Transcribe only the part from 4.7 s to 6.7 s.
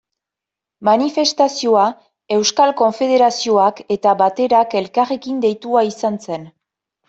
elkarrekin deitua izan zen.